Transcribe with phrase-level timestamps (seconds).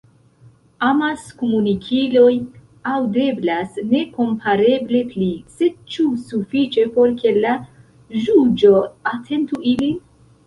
[0.85, 2.31] Amaskomunikiloj
[2.91, 5.27] “aŭdeblas” nekompareble pli,
[5.59, 7.53] sed ĉu sufiĉe por ke la
[8.23, 8.73] ĵuĝo
[9.13, 9.95] atentu ilin?